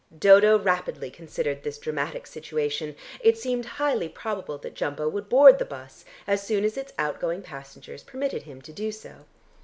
Dodo 0.17 0.57
rapidly 0.57 1.11
considered 1.11 1.61
this 1.61 1.77
dramatic 1.77 2.25
situation. 2.25 2.95
It 3.19 3.37
seemed 3.37 3.65
highly 3.77 4.09
probable 4.09 4.57
that 4.57 4.73
Jumbo 4.73 5.07
would 5.07 5.29
board 5.29 5.59
the 5.59 5.63
bus, 5.63 6.05
as 6.25 6.41
soon 6.43 6.63
as 6.63 6.75
its 6.75 6.91
outgoing 6.97 7.43
passengers 7.43 8.01
permitted 8.01 8.41
him 8.41 8.63
to 8.63 8.73
do 8.73 8.91
so. 8.91 9.25